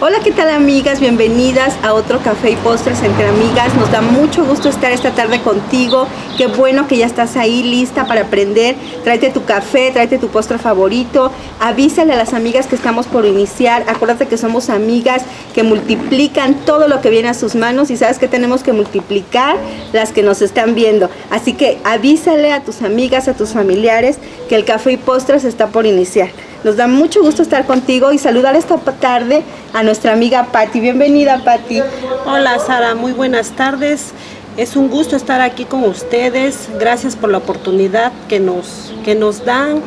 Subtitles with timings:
[0.00, 1.00] Hola, ¿qué tal amigas?
[1.00, 3.74] Bienvenidas a otro café y postres entre amigas.
[3.74, 6.06] Nos da mucho gusto estar esta tarde contigo.
[6.36, 8.76] Qué bueno que ya estás ahí lista para aprender.
[9.02, 11.32] Tráete tu café, tráete tu postre favorito.
[11.58, 13.86] Avísale a las amigas que estamos por iniciar.
[13.88, 18.20] Acuérdate que somos amigas que multiplican todo lo que viene a sus manos y sabes
[18.20, 19.56] que tenemos que multiplicar
[19.92, 21.10] las que nos están viendo.
[21.30, 24.18] Así que avísale a tus amigas, a tus familiares
[24.48, 26.28] que el café y postres está por iniciar.
[26.64, 30.80] Nos da mucho gusto estar contigo y saludar esta tarde a nuestra amiga Patti.
[30.80, 31.80] Bienvenida, Patti.
[32.26, 32.96] Hola, Sara.
[32.96, 34.10] Muy buenas tardes.
[34.56, 36.68] Es un gusto estar aquí con ustedes.
[36.80, 39.80] Gracias por la oportunidad que nos, que nos dan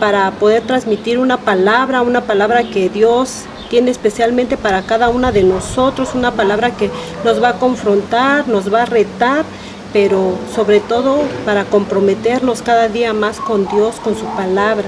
[0.00, 5.44] para poder transmitir una palabra, una palabra que Dios tiene especialmente para cada una de
[5.44, 6.90] nosotros, una palabra que
[7.24, 9.46] nos va a confrontar, nos va a retar,
[9.94, 14.84] pero sobre todo para comprometernos cada día más con Dios, con su palabra.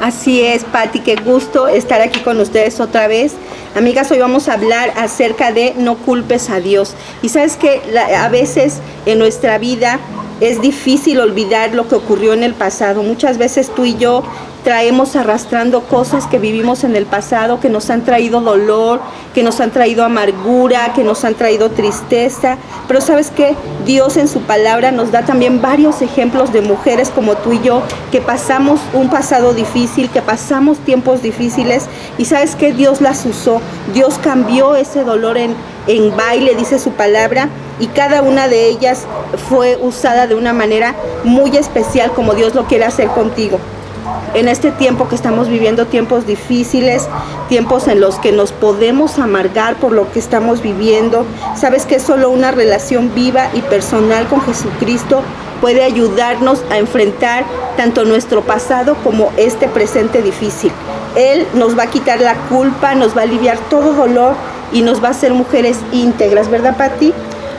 [0.00, 3.32] Así es, Patti, qué gusto estar aquí con ustedes otra vez.
[3.74, 6.94] Amigas, hoy vamos a hablar acerca de no culpes a Dios.
[7.22, 7.80] Y sabes que
[8.14, 9.98] a veces en nuestra vida
[10.40, 13.02] es difícil olvidar lo que ocurrió en el pasado.
[13.02, 14.22] Muchas veces tú y yo
[14.66, 19.00] traemos arrastrando cosas que vivimos en el pasado, que nos han traído dolor,
[19.32, 22.58] que nos han traído amargura, que nos han traído tristeza.
[22.88, 27.36] Pero sabes que Dios en su palabra nos da también varios ejemplos de mujeres como
[27.36, 31.84] tú y yo, que pasamos un pasado difícil, que pasamos tiempos difíciles
[32.18, 33.60] y sabes que Dios las usó.
[33.94, 35.54] Dios cambió ese dolor en,
[35.86, 39.04] en baile, dice su palabra, y cada una de ellas
[39.48, 43.60] fue usada de una manera muy especial como Dios lo quiere hacer contigo
[44.34, 47.08] en este tiempo que estamos viviendo, tiempos difíciles,
[47.48, 51.24] tiempos en los que nos podemos amargar por lo que estamos viviendo.
[51.54, 55.22] Sabes que solo una relación viva y personal con Jesucristo
[55.60, 57.44] puede ayudarnos a enfrentar
[57.76, 60.72] tanto nuestro pasado como este presente difícil.
[61.16, 64.34] Él nos va a quitar la culpa, nos va a aliviar todo dolor
[64.72, 67.12] y nos va a hacer mujeres íntegras, ¿verdad, Patti?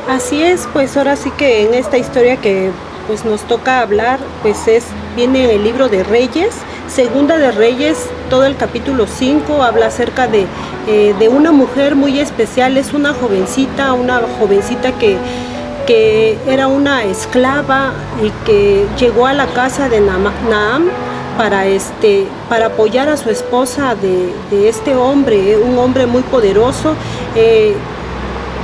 [0.10, 2.72] Así es, pues ahora sí que en esta historia que
[3.08, 4.84] pues nos toca hablar, pues es
[5.16, 6.54] viene en el libro de Reyes,
[6.88, 7.98] Segunda de Reyes,
[8.30, 10.46] todo el capítulo 5 habla acerca de,
[10.88, 15.18] eh, de, una mujer muy especial, es una jovencita, una jovencita que,
[15.86, 20.90] que era una esclava y que llegó a la casa de Naam
[21.38, 26.96] para, este, para apoyar a su esposa de, de este hombre, un hombre muy poderoso.
[27.36, 27.76] Eh,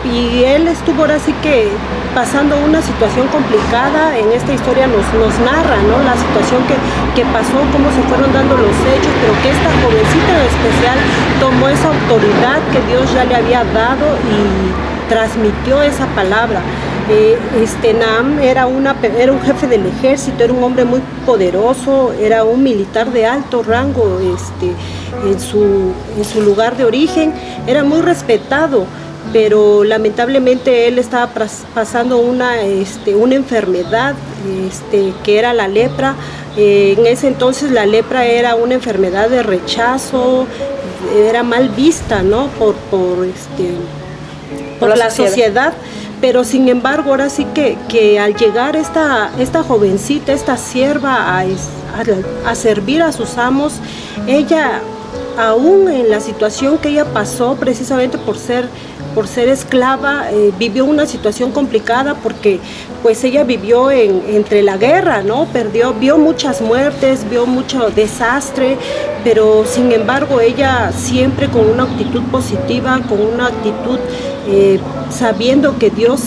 [0.03, 1.67] y él estuvo ahora sí que
[2.13, 6.03] pasando una situación complicada, en esta historia nos, nos narra ¿no?
[6.03, 6.75] la situación que,
[7.15, 10.97] que pasó, cómo se fueron dando los hechos, pero que esta jovencita en especial
[11.39, 16.61] tomó esa autoridad que Dios ya le había dado y transmitió esa palabra.
[17.09, 22.13] Eh, este Nam era, una, era un jefe del ejército, era un hombre muy poderoso,
[22.13, 24.73] era un militar de alto rango este,
[25.27, 27.33] en, su, en su lugar de origen,
[27.67, 28.85] era muy respetado
[29.31, 31.31] pero lamentablemente él estaba
[31.73, 34.15] pasando una, este, una enfermedad
[34.67, 36.15] este, que era la lepra.
[36.57, 40.45] Eh, en ese entonces la lepra era una enfermedad de rechazo,
[41.15, 42.47] era mal vista ¿no?
[42.59, 43.71] por, por, este,
[44.79, 45.73] por, la, sociedad.
[46.21, 51.45] Pero sin embargo, ahora sí que, que al llegar esta, esta jovencita, esta sierva a,
[52.45, 53.73] a servir a sus amos,
[54.27, 54.81] ella
[55.37, 58.67] aún en la situación que ella pasó precisamente por ser
[59.13, 62.59] por ser esclava, eh, vivió una situación complicada porque
[63.01, 65.45] pues ella vivió entre la guerra, ¿no?
[65.45, 68.77] Perdió, vio muchas muertes, vio mucho desastre,
[69.23, 73.99] pero sin embargo ella siempre con una actitud positiva, con una actitud
[74.47, 74.79] eh,
[75.09, 76.21] sabiendo que Dios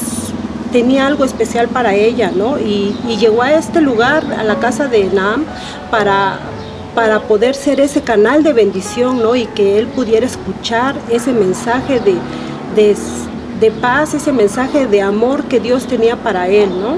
[0.72, 2.58] tenía algo especial para ella, ¿no?
[2.58, 5.44] Y, llegó a este lugar, a la casa de Naam,
[5.90, 6.38] para,
[6.94, 9.34] para poder ser ese canal de bendición, ¿no?
[9.36, 12.16] Y que él pudiera escuchar ese mensaje de,
[12.74, 16.96] de, paz, ese mensaje de amor que Dios tenía para él, ¿no?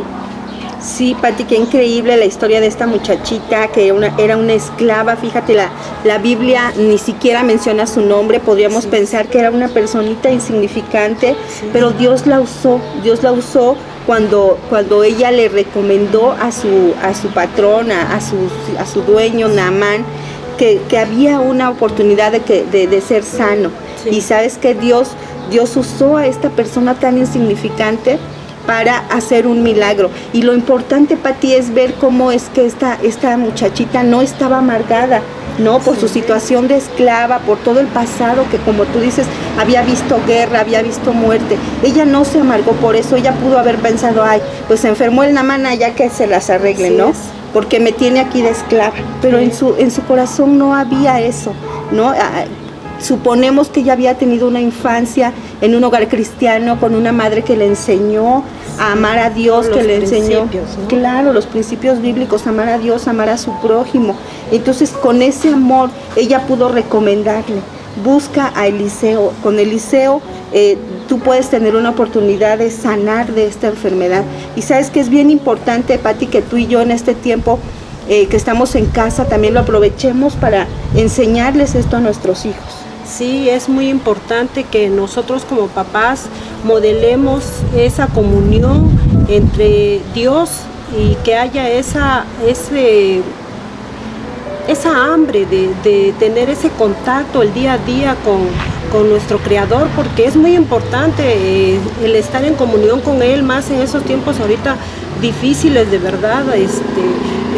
[0.80, 5.16] Sí, Pati, qué increíble la historia de esta muchachita que era una esclava.
[5.16, 5.70] Fíjate, la,
[6.04, 8.38] la Biblia ni siquiera menciona su nombre.
[8.38, 11.34] Podríamos pensar que era una personita insignificante,
[11.72, 12.80] pero Dios la usó.
[13.02, 13.76] Dios la usó
[14.06, 18.36] cuando, cuando ella le recomendó a su, a su patrona, a su,
[18.78, 20.04] a su dueño, Naamán,
[20.56, 23.70] que, había una oportunidad de, que, de, ser sano.
[24.10, 25.10] Y sabes que Dios
[25.50, 28.18] Dios usó a esta persona tan insignificante
[28.68, 30.10] para hacer un milagro.
[30.34, 34.58] Y lo importante para ti es ver cómo es que esta, esta muchachita no estaba
[34.58, 35.22] amargada,
[35.58, 35.78] ¿no?
[35.78, 39.26] Por su situación de esclava, por todo el pasado que como tú dices,
[39.58, 41.56] había visto guerra, había visto muerte.
[41.82, 45.32] Ella no se amargó por eso, ella pudo haber pensado, ay, pues se enfermó el
[45.32, 47.12] Namana ya que se las arregle, ¿no?
[47.54, 48.92] Porque me tiene aquí de esclava.
[49.22, 51.54] Pero en, su, en su corazón no había eso,
[51.90, 52.12] ¿no?
[53.00, 57.56] Suponemos que ella había tenido una infancia en un hogar cristiano con una madre que
[57.56, 58.44] le enseñó
[58.78, 60.48] a amar a Dios, que le enseñó,
[60.88, 64.16] claro, los principios bíblicos, amar a Dios, amar a su prójimo.
[64.52, 67.60] Entonces, con ese amor, ella pudo recomendarle,
[68.04, 69.32] busca a Eliseo.
[69.42, 70.20] Con Eliseo
[70.52, 70.78] eh,
[71.08, 74.24] tú puedes tener una oportunidad de sanar de esta enfermedad.
[74.56, 77.58] Y sabes que es bien importante, Patti, que tú y yo en este tiempo
[78.08, 82.77] eh, que estamos en casa también lo aprovechemos para enseñarles esto a nuestros hijos.
[83.08, 86.26] Sí, es muy importante que nosotros como papás
[86.64, 87.42] modelemos
[87.74, 88.90] esa comunión
[89.28, 90.50] entre Dios
[90.96, 93.22] y que haya esa, ese,
[94.68, 98.46] esa hambre de, tener ese contacto el día a día con,
[99.10, 103.82] nuestro Creador, porque es muy importante eh, el estar en comunión con Él, más en
[103.82, 104.76] esos tiempos ahorita
[105.20, 107.02] difíciles de verdad, este,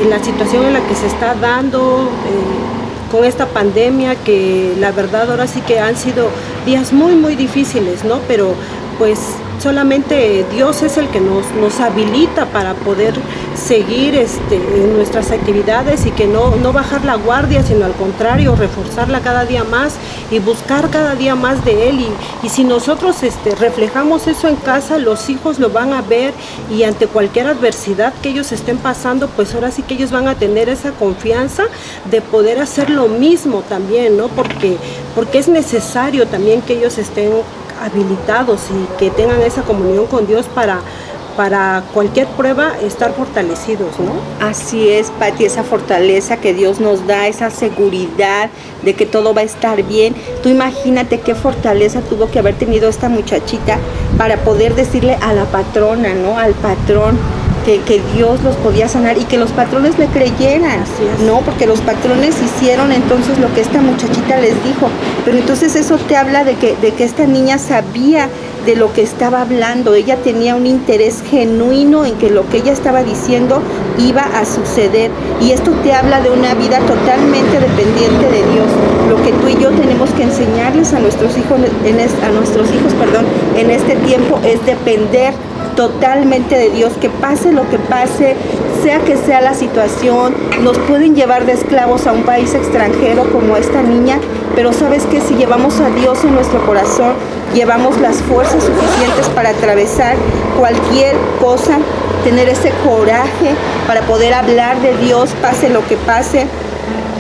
[0.03, 2.09] en la situación en la que se está dando.
[2.27, 2.80] Eh,
[3.11, 6.29] con esta pandemia que la verdad ahora sí que han sido
[6.65, 8.21] días muy muy difíciles, ¿no?
[8.29, 8.55] Pero
[8.99, 9.19] pues
[9.61, 13.15] solamente Dios es el que nos, nos habilita para poder
[13.55, 18.57] seguir este, en nuestras actividades y que no, no bajar la guardia, sino al contrario,
[18.57, 19.95] reforzarla cada día más
[20.31, 22.07] y buscar cada día más de Él.
[22.43, 26.35] Y, si nosotros este, reflejamos eso en casa, los hijos lo van a ver
[26.69, 30.35] y ante cualquier adversidad que ellos estén pasando, pues ahora sí que ellos van a
[30.35, 31.65] tener esa confianza
[32.11, 34.29] de poder hacer lo mismo también, ¿no?
[34.29, 34.79] Porque,
[35.15, 37.31] porque es necesario también que ellos estén
[37.81, 40.81] habilitados y que tengan esa comunión con Dios para,
[41.37, 44.13] para cualquier prueba estar fortalecidos, ¿no?
[44.47, 48.51] Así es, Pati, esa fortaleza que Dios nos da, esa seguridad
[48.83, 50.15] de que todo va a estar bien.
[50.43, 53.79] Tú imagínate qué fortaleza tuvo que haber tenido esta muchachita
[54.19, 56.39] para poder decirle a la patrona, ¿no?
[56.39, 57.19] Al patrón,
[57.65, 60.85] que, Dios los podía sanar y que los patrones le creyeran,
[61.27, 61.41] ¿no?
[61.41, 64.89] Porque los patrones hicieron entonces lo que esta muchachita les dijo.
[65.25, 68.29] Pero entonces eso te habla de que, de que esta niña sabía
[68.67, 69.95] de lo que estaba hablando.
[69.95, 73.63] Ella tenía un interés genuino en que lo que ella estaba diciendo
[73.99, 75.11] iba a suceder.
[75.41, 78.69] Y esto te habla de una vida totalmente dependiente de Dios.
[79.09, 82.93] Lo que tú y yo tenemos que enseñarles a nuestros hijos, en a nuestros hijos,
[82.95, 83.27] perdón,
[83.57, 85.35] en este tiempo es depender
[85.77, 88.37] totalmente de Dios, que pase lo que pase,
[88.83, 93.57] sea que sea la situación, nos pueden llevar de esclavos a un país extranjero como
[93.57, 94.19] esta niña,
[94.55, 97.15] pero sabes que si llevamos a Dios en nuestro corazón,
[97.55, 100.17] llevamos las fuerzas suficientes para atravesar
[100.59, 101.79] cualquier cosa,
[102.25, 103.55] tener ese coraje
[103.87, 106.47] para poder hablar de Dios, pase lo que pase.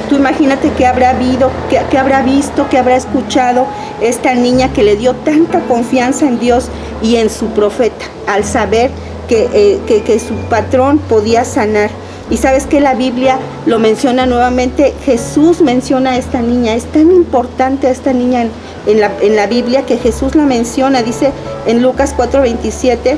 [0.09, 3.67] Tú imagínate qué habrá habido, qué, habrá visto, qué habrá escuchado
[4.01, 6.69] esta niña que le dio tanta confianza en Dios
[7.03, 8.91] y en su profeta, al saber
[9.29, 11.91] que, eh, que, su patrón podía sanar.
[12.31, 17.11] Y sabes que la Biblia lo menciona nuevamente, Jesús menciona a esta niña, es tan
[17.11, 18.47] importante esta niña
[18.87, 21.33] en, la, en la, Biblia que Jesús la menciona, dice
[21.67, 23.17] en Lucas 4:27,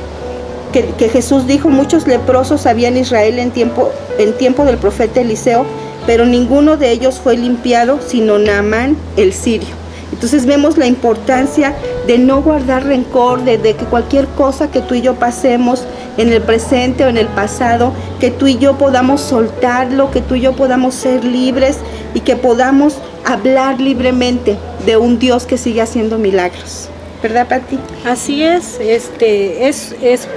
[0.71, 5.21] que, que, Jesús dijo, muchos leprosos había en Israel en tiempo, en tiempo del profeta
[5.21, 5.65] Eliseo,
[6.07, 9.82] pero ninguno de ellos fue limpiado, sino Naamán el sirio.
[10.23, 11.75] Entonces vemos la importancia
[12.07, 15.83] de no guardar rencor, de, que cualquier cosa que tú y yo pasemos
[16.15, 17.91] en el presente o en el pasado,
[18.21, 21.79] que tú y yo podamos soltarlo, que tú y yo podamos ser libres
[22.13, 26.87] y que podamos hablar libremente de un Dios que sigue haciendo milagros.
[27.21, 27.77] ¿Verdad, Pati?
[28.05, 30.29] Así es, este, es, es,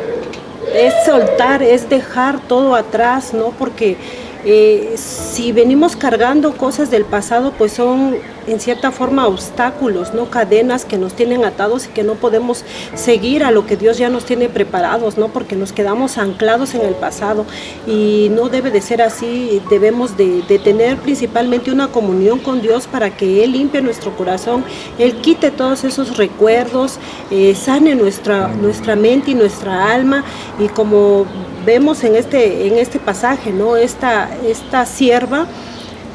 [0.74, 3.50] es soltar, es dejar todo atrás, ¿no?
[3.56, 3.96] Porque
[4.44, 8.16] eh, si venimos cargando cosas del pasado, pues son
[8.46, 13.44] en cierta forma obstáculos, no cadenas que nos tienen atados y que no podemos seguir
[13.44, 16.94] a lo que Dios ya nos tiene preparados, no porque nos quedamos anclados en el
[16.94, 17.46] pasado
[17.86, 19.62] y no debe de ser así.
[19.70, 24.64] Debemos de, tener principalmente una comunión con Dios para que Él limpie nuestro corazón,
[24.98, 26.98] Él quite todos esos recuerdos,
[27.30, 30.24] eh, sane nuestra nuestra mente y nuestra alma
[30.58, 31.26] y como
[31.64, 33.76] vemos en este, en este pasaje, ¿no?
[33.76, 35.46] Esta, esta sierva,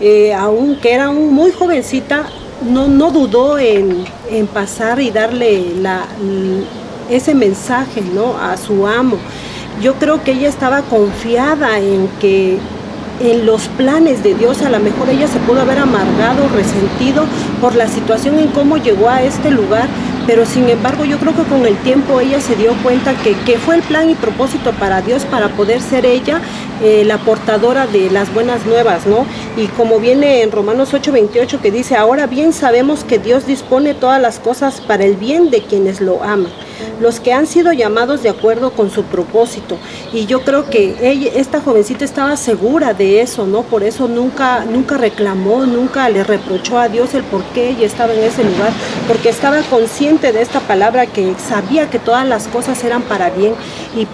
[0.01, 2.25] eh, aunque era muy jovencita,
[2.67, 4.05] no, no dudó en,
[4.53, 5.73] pasar y darle
[7.09, 8.37] ese mensaje ¿no?
[8.37, 9.17] a su amo.
[9.81, 12.57] Yo creo que ella estaba confiada en que
[13.19, 17.25] en los planes de Dios, a lo mejor ella se pudo haber amargado, resentido
[17.59, 19.87] por la situación en cómo llegó a este lugar,
[20.27, 23.75] pero sin embargo yo creo que con el tiempo ella se dio cuenta que, fue
[23.75, 26.41] el plan y propósito para Dios para poder ser ella
[26.83, 29.25] eh, la portadora de las buenas nuevas, ¿no?
[29.57, 34.21] Y como viene en Romanos 8:28 que dice, ahora bien sabemos que Dios dispone todas
[34.21, 36.51] las cosas para el bien de quienes lo aman.
[36.99, 39.77] Los que han sido llamados de acuerdo con su propósito.
[40.13, 43.63] Y yo creo que ella, esta jovencita estaba segura de eso, ¿no?
[43.63, 48.13] Por eso nunca, nunca reclamó, nunca le reprochó a Dios el por qué ella estaba
[48.13, 48.71] en ese lugar,
[49.07, 53.53] porque estaba consciente de esta palabra que sabía que todas las cosas eran para bien
[53.95, 54.07] y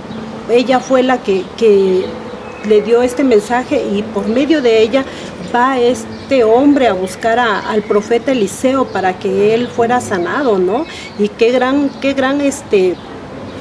[0.51, 2.05] ella fue la que, que
[2.67, 5.05] le dio este mensaje y por medio de ella
[5.53, 10.85] va este hombre a buscar al profeta Eliseo para que él fuera sanado, ¿no?
[11.17, 12.95] Y qué gran, qué gran este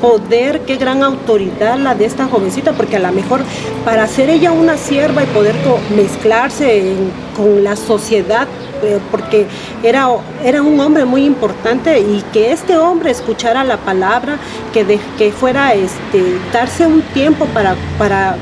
[0.00, 3.40] poder, qué gran autoridad la de esta jovencita, porque a lo mejor
[3.84, 5.54] para ser ella una sierva y poder
[5.94, 6.94] mezclarse
[7.36, 8.46] con la sociedad,
[8.82, 9.46] eh, porque
[9.82, 10.08] era,
[10.44, 14.38] era un hombre muy importante y que este hombre escuchara la palabra,
[14.72, 18.36] que, de, que fuera este, darse un tiempo para, para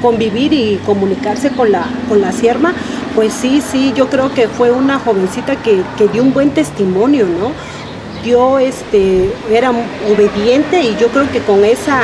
[0.00, 2.72] convivir y comunicarse con la, con la sierva,
[3.14, 7.52] pues sí, sí, yo creo que fue una jovencita que, dio un buen testimonio, ¿no?
[8.22, 12.00] Dio, este, era obediente y yo creo que con esa...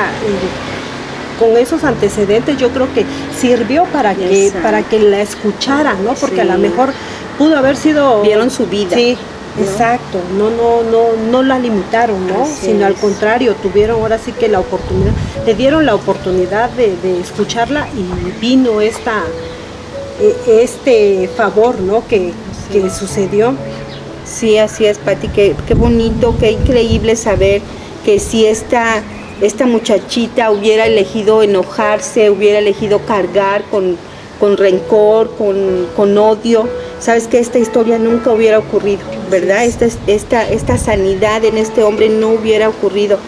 [1.39, 3.05] con esos antecedentes yo creo que
[3.37, 6.15] sirvió para que para que la escucharan, ¿no?
[6.15, 6.93] Porque a lo mejor
[7.37, 8.97] pudo haber sido vieron su vida.
[8.97, 9.19] Sí,
[9.59, 12.45] Exacto, no, no, no, no la limitaron, ¿no?
[12.45, 15.13] Sino al contrario, tuvieron ahora sí que la oportunidad,
[15.47, 19.23] le dieron la oportunidad de, escucharla y vino esta,
[20.21, 22.07] e, este favor, ¿no?
[22.09, 22.33] Que,
[22.73, 23.55] que sucedió.
[24.25, 27.63] Sí, así es, Pati, qué, qué bonito, qué increíble saber
[28.05, 29.03] que si esta,
[29.41, 33.97] esta muchachita hubiera elegido enojarse, hubiera elegido cargar con,
[34.41, 36.69] con rencor, con, con odio,
[37.01, 39.65] sabes que esta historia nunca hubiera ocurrido, ¿verdad?
[39.65, 43.19] Esta, esta, esta sanidad en este hombre no hubiera ocurrido.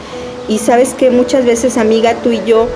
[0.49, 2.69] Y sabes que muchas veces, amiga, tú y yo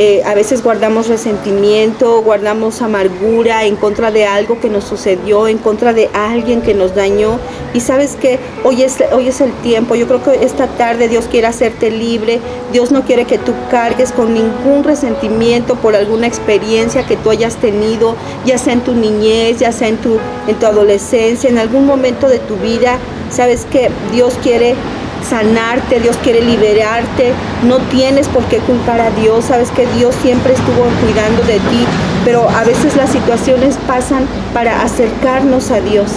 [0.00, 5.58] eh, a veces guardamos resentimiento, guardamos amargura en contra de algo que nos sucedió, en
[5.58, 7.40] contra de alguien que nos dañó.
[7.74, 11.26] Y sabes que hoy es, hoy es el tiempo, yo creo que esta tarde Dios
[11.28, 12.38] quiere hacerte libre,
[12.72, 17.56] Dios no quiere que tú cargues con ningún resentimiento por alguna experiencia que tú hayas
[17.56, 18.14] tenido,
[18.46, 22.28] ya sea en tu niñez, ya sea en tu, en tu adolescencia, en algún momento
[22.28, 22.98] de tu vida.
[23.32, 24.76] Sabes que Dios quiere
[25.22, 27.32] sanarte, Dios quiere liberarte,
[27.66, 31.86] no tienes por qué culpar a Dios, sabes que Dios siempre estuvo cuidando de ti,
[32.24, 36.10] pero a veces las situaciones pasan para acercarnos a Dios,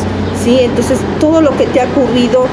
[0.43, 0.59] ¿sí?
[0.61, 2.45] Entonces todo lo que te ha ocurrido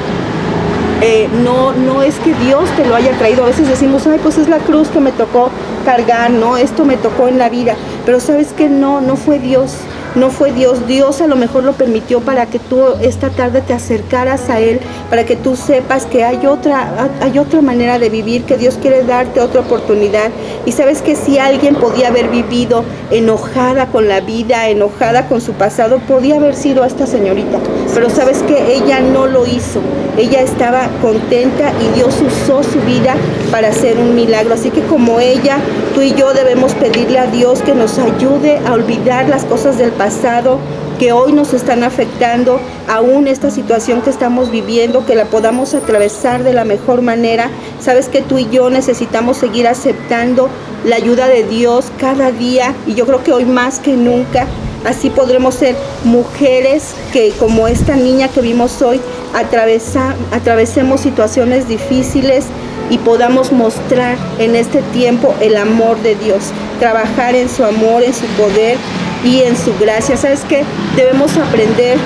[1.01, 3.45] eh, no, no es que Dios te lo haya traído.
[3.45, 5.51] A veces decimos, ay, pues es la cruz que me tocó
[5.85, 6.57] cargar, ¿no?
[6.57, 7.77] Esto me tocó en la vida.
[8.05, 9.75] Pero sabes que no, no fue Dios
[10.19, 10.87] no fue Dios.
[10.87, 14.81] Dios a lo mejor lo permitió para que tú esta tarde te acercaras a Él,
[15.09, 19.05] para que tú sepas que hay otra, hay otra manera de vivir, que Dios quiere
[19.05, 20.31] darte otra oportunidad.
[20.67, 25.53] Y sabes que si alguien podía haber vivido enojada con la vida, enojada con su
[25.53, 27.59] pasado, podía haber sido esta señorita.
[27.95, 29.81] Pero sabes que ella no lo hizo.
[30.19, 33.15] Ella estaba contenta y Dios usó su vida
[33.53, 34.55] para hacer un milagro.
[34.55, 35.59] Así que como ella,
[35.95, 39.93] tú y yo debemos pedirle a Dios que nos ayude a olvidar las cosas del
[39.93, 40.59] pasado
[40.99, 46.43] que hoy nos están afectando, aún esta situación que estamos viviendo, que la podamos atravesar
[46.43, 47.51] de la mejor manera.
[47.81, 50.49] Sabes que tú y yo necesitamos seguir aceptando
[50.85, 54.47] la ayuda de Dios cada día y yo creo que hoy más que nunca.
[54.85, 59.01] Así podremos ser mujeres que como esta niña que vimos hoy,
[59.35, 62.47] atravesa, atravesemos situaciones difíciles
[62.91, 68.15] y podamos mostrar en este tiempo el amor de Dios, trabajar en su amor, en
[68.15, 68.77] su poder
[69.25, 70.17] y en su gracia.
[70.17, 70.65] ¿Sabes qué?
[70.97, 71.99] Debemos aprender,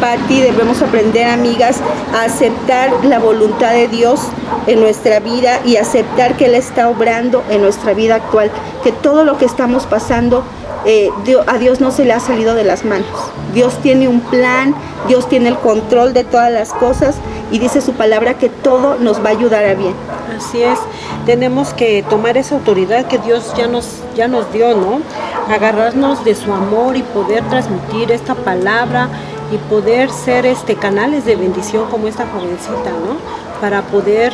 [0.00, 1.78] Patti, debemos aprender, amigas,
[2.14, 4.20] a aceptar la voluntad de Dios
[4.66, 8.50] en nuestra vida y aceptar que Él está obrando en nuestra vida actual,
[8.82, 10.44] que todo lo que estamos pasando
[10.86, 11.10] eh,
[11.46, 13.08] a Dios no se le ha salido de las manos.
[13.52, 14.74] Dios tiene un plan,
[15.08, 17.16] Dios tiene el control de todas las cosas
[17.50, 19.94] y dice su palabra que todo nos va a ayudar a bien.
[20.36, 20.78] Así es,
[21.24, 25.00] tenemos que tomar esa autoridad que Dios ya nos, ya nos dio, ¿no?
[25.52, 29.08] Agarrarnos de su amor y poder transmitir esta palabra
[29.52, 33.16] y poder ser este canales de bendición como esta jovencita, ¿no?
[33.60, 34.32] Para poder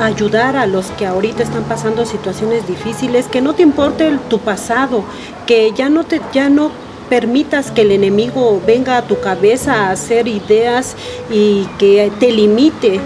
[0.00, 5.04] ayudar a los que ahorita están pasando situaciones difíciles, que no te importe tu pasado,
[5.46, 6.70] que ya no te ya no
[7.08, 10.96] permitas que el enemigo venga a tu cabeza a hacer ideas
[11.30, 13.00] y que te limite,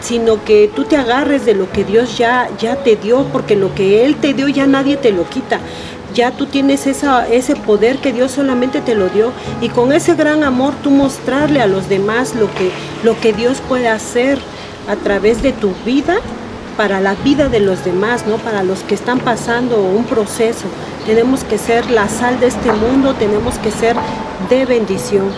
[0.00, 3.74] sino que tú te agarres de lo que Dios ya, ya te dio, porque lo
[3.74, 5.60] que Él te dio ya nadie te lo quita.
[6.14, 10.14] Ya tú tienes esa, ese poder que Dios solamente te lo dio y con ese
[10.14, 12.70] gran amor tú mostrarle a los demás lo que,
[13.04, 14.38] lo que Dios puede hacer
[14.88, 16.16] a través de tu vida
[16.76, 18.36] para la vida de los demás, ¿no?
[18.36, 20.66] Para los que están pasando un proceso.
[21.06, 23.96] Tenemos que ser la sal de este mundo, tenemos que ser
[24.50, 25.30] de bendición.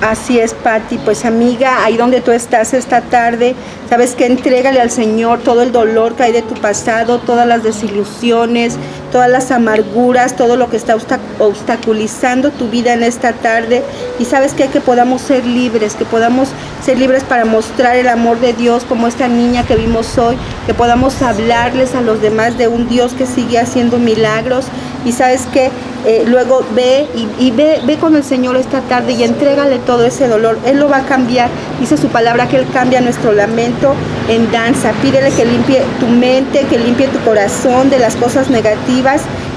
[0.00, 0.98] Así es, Patti.
[0.98, 3.54] Pues amiga, ahí donde tú estás esta tarde,
[3.88, 7.62] sabes que entrégale al Señor todo el dolor que hay de tu pasado, todas las
[7.62, 8.76] desilusiones,
[9.12, 10.96] todas las amarguras, todo lo que está
[11.38, 13.82] obstaculizando tu vida en esta tarde.
[14.18, 16.48] Y sabes que, que podamos ser libres, que podamos
[16.84, 20.74] ser libres para mostrar el amor de Dios como esta niña que vimos hoy, que
[20.74, 24.64] podamos hablarles a los demás de un Dios que sigue haciendo milagros.
[25.04, 25.70] Y sabes que
[26.04, 27.06] eh, luego ve
[27.38, 30.58] y, ve, ve con el Señor esta tarde y entrégale todo ese dolor.
[30.64, 31.48] Él lo va a cambiar.
[31.80, 33.94] Dice su palabra que Él cambia nuestro lamento
[34.28, 34.92] en danza.
[35.02, 39.01] Pídele que limpie tu mente, que limpie tu corazón de las cosas negativas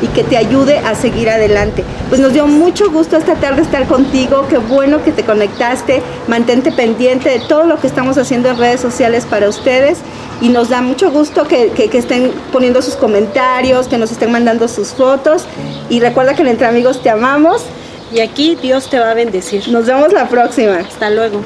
[0.01, 1.83] y que te ayude a seguir adelante.
[2.09, 4.47] Pues nos dio mucho gusto esta tarde estar contigo.
[4.49, 6.01] Qué bueno que te conectaste.
[6.27, 9.99] Mantente pendiente de todo lo que estamos haciendo en redes sociales para ustedes
[10.41, 14.89] y nos da mucho gusto que, estén poniendo sus comentarios, que nos estén mandando sus
[14.89, 15.45] fotos
[15.89, 17.63] y recuerda que en Entre Amigos te amamos.
[18.11, 19.67] Y aquí Dios te va a bendecir.
[19.69, 20.77] Nos vemos la próxima.
[20.77, 21.41] Hasta luego.